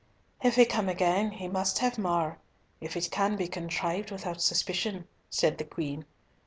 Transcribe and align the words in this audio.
"If 0.41 0.55
he 0.55 0.65
come 0.65 0.89
again, 0.89 1.29
he 1.29 1.47
must 1.47 1.77
have 1.77 1.99
more, 1.99 2.39
if 2.79 2.97
it 2.97 3.11
can 3.11 3.35
be 3.35 3.47
contrived 3.47 4.09
without 4.09 4.41
suspicion," 4.41 5.07
said 5.29 5.59
the 5.59 5.63
Queen. 5.63 6.05